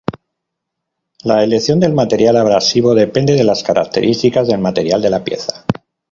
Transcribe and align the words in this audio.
La 1.23 1.43
elección 1.43 1.79
del 1.79 1.93
material 1.93 2.35
abrasivo 2.37 2.95
depende 2.95 3.33
de 3.33 3.43
las 3.43 3.61
características 3.61 4.47
del 4.47 4.57
material 4.57 4.99
de 4.99 5.09
la 5.11 5.23
pieza. 5.23 5.63